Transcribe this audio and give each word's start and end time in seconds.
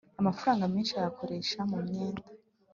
Amafaranga 0.21 0.69
menshi 0.73 0.93
ayakoresha 0.99 1.57
mumyenda 1.69 2.21